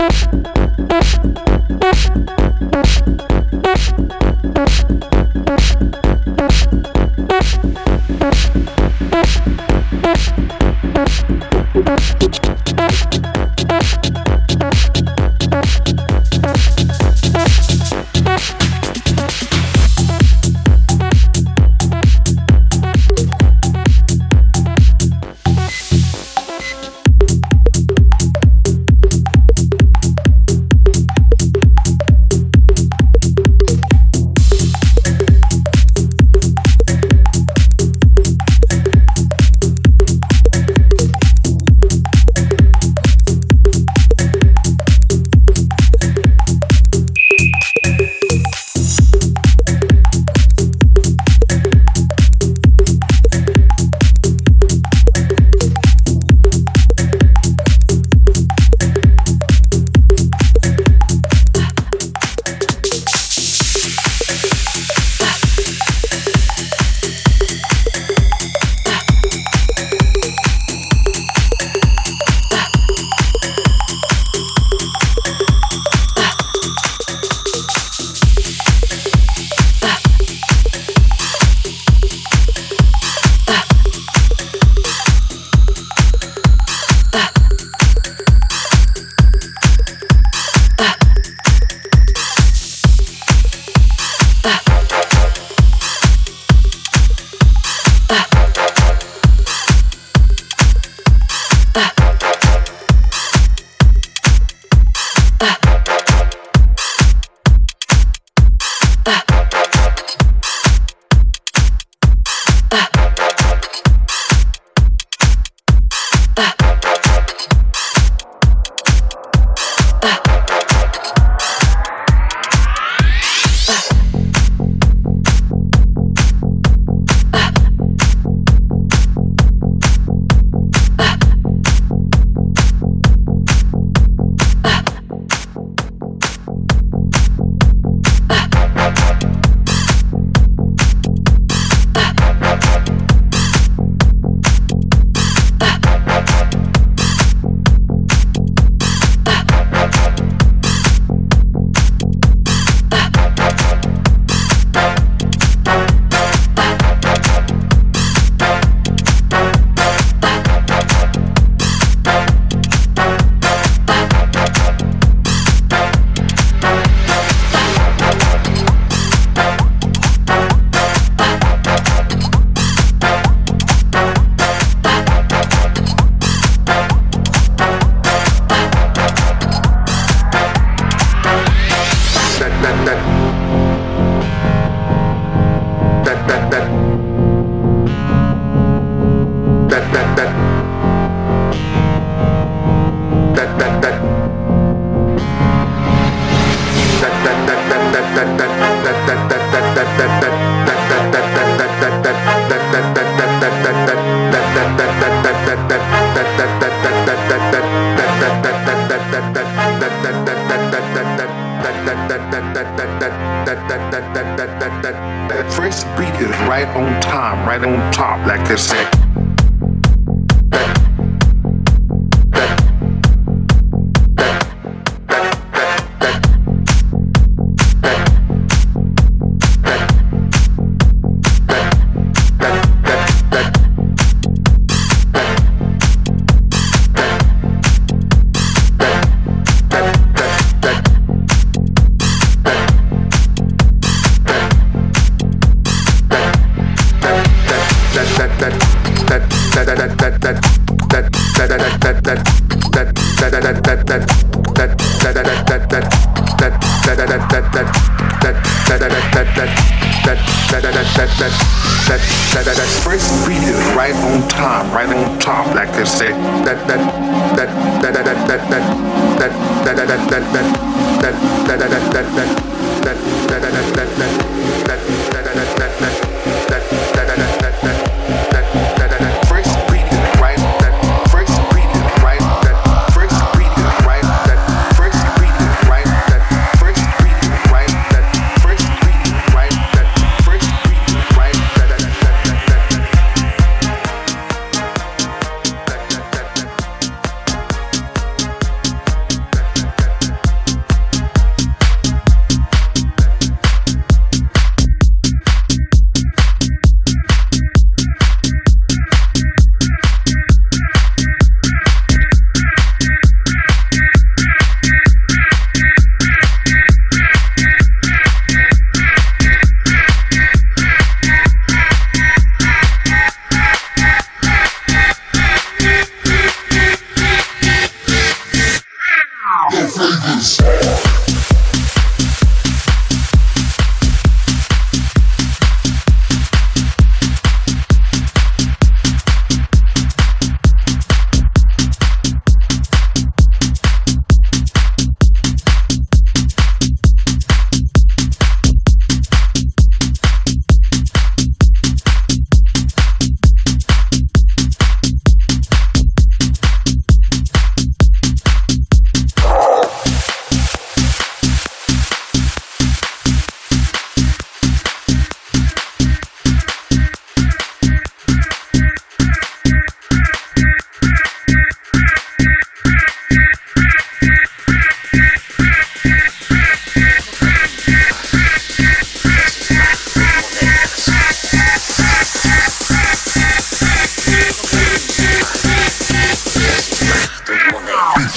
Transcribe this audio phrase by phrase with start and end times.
[0.00, 0.39] Thank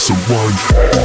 [0.04, 1.03] So wine.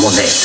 [0.00, 0.39] monedas.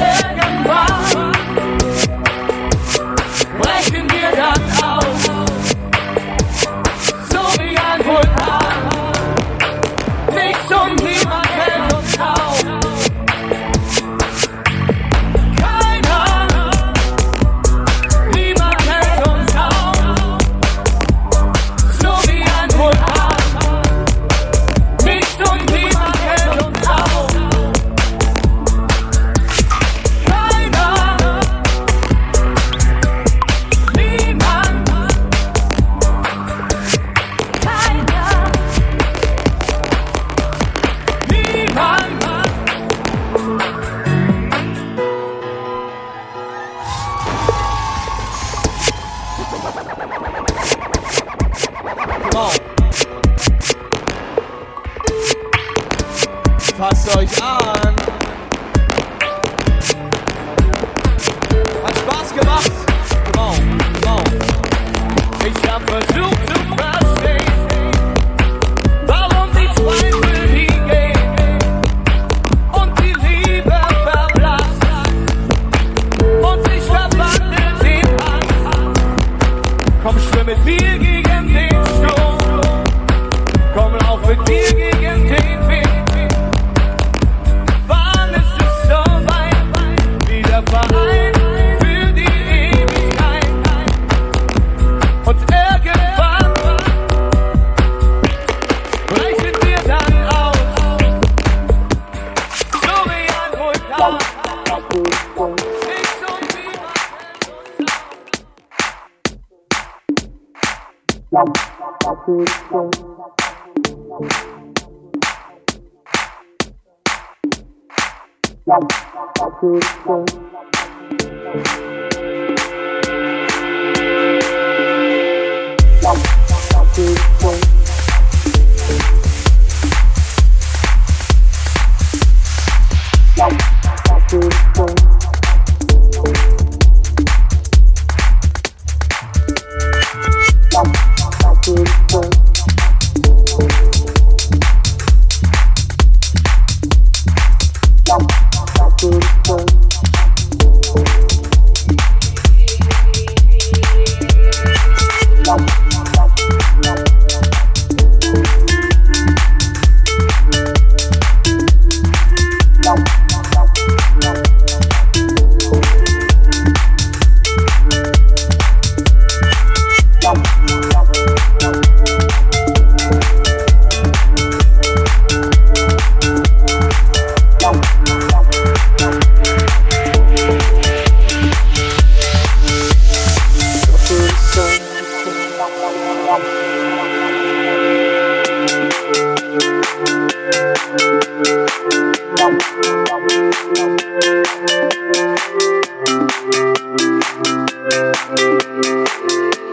[0.00, 0.89] 这样吧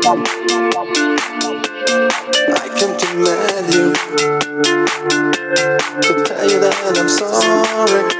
[0.07, 0.13] I
[2.77, 3.91] came to meet you
[6.01, 8.16] to tell you that I'm sorry.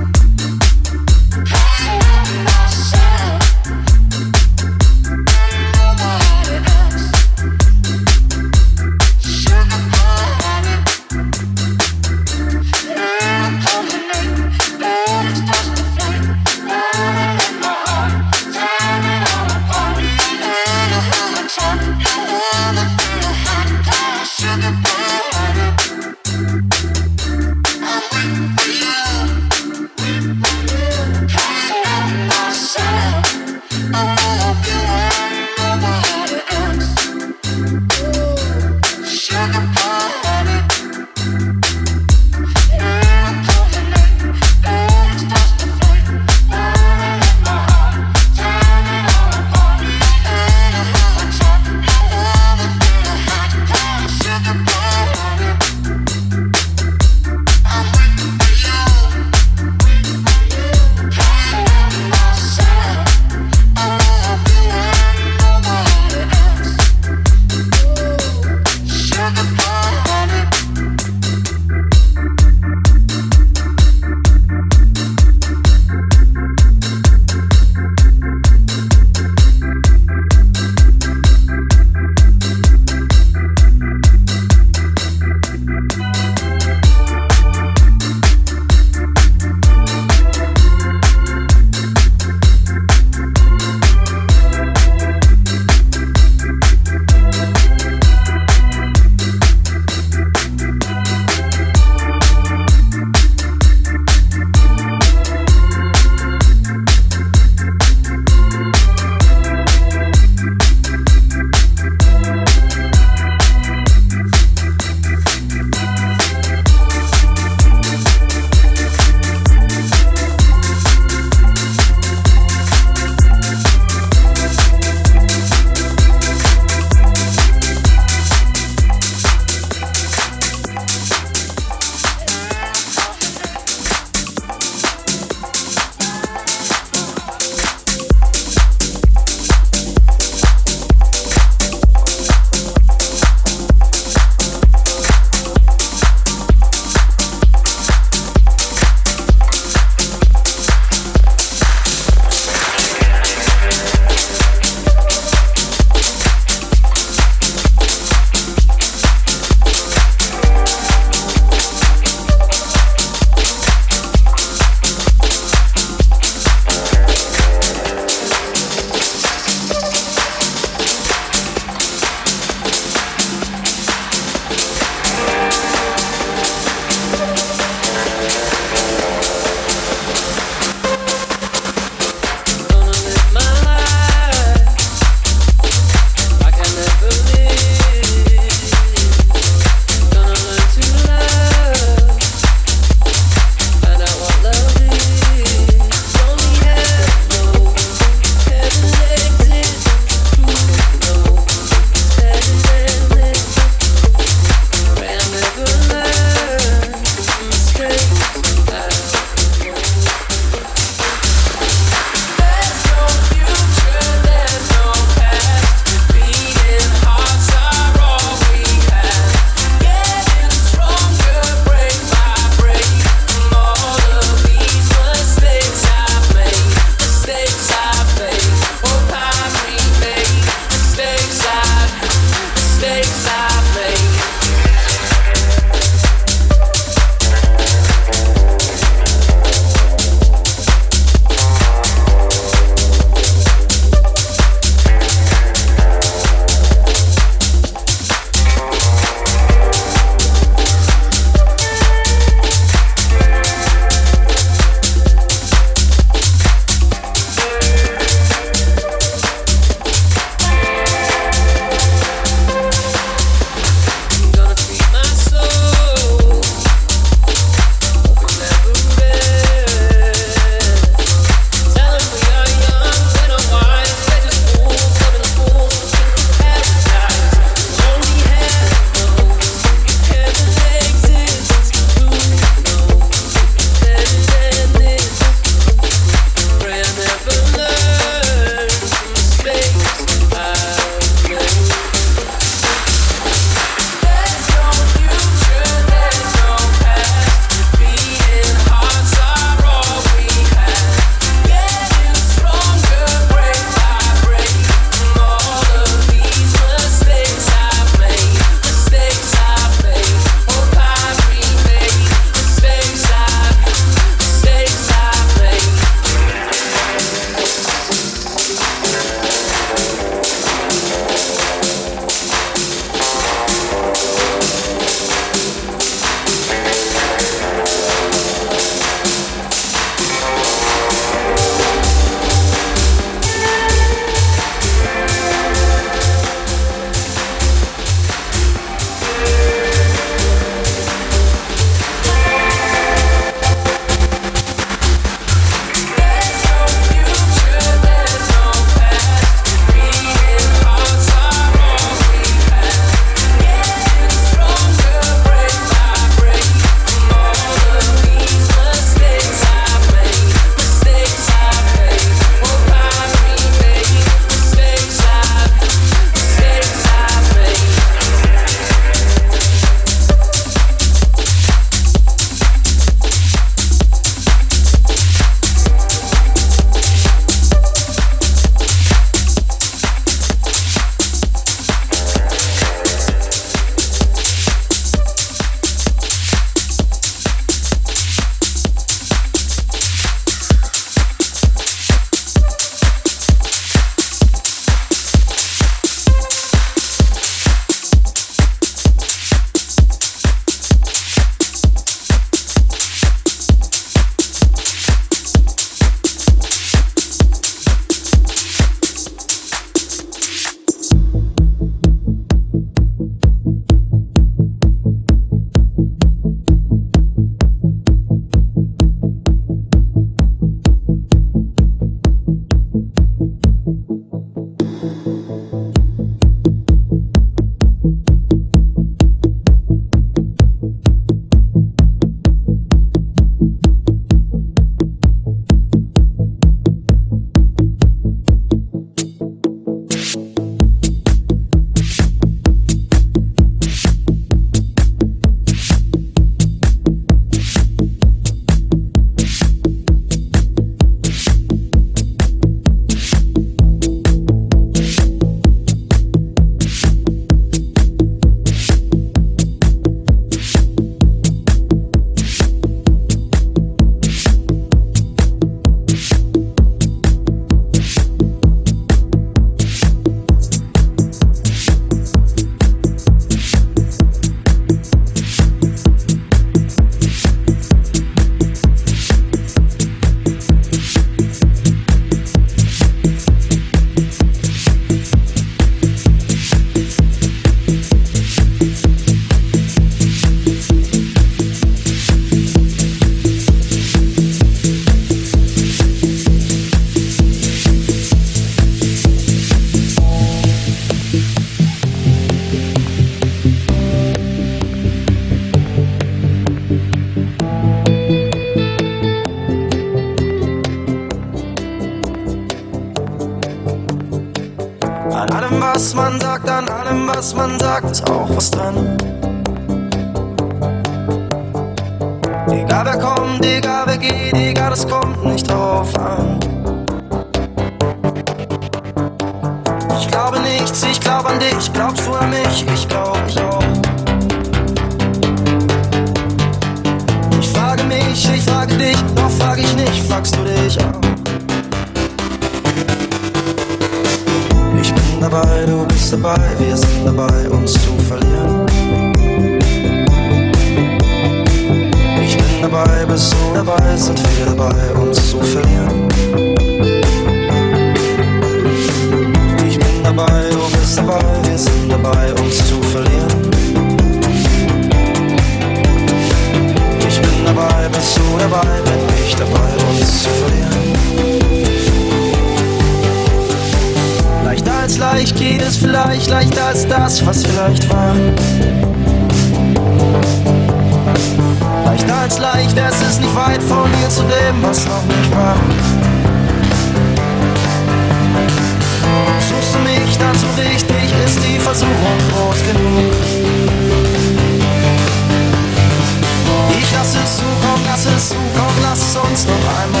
[598.81, 600.00] lass uns noch einmal.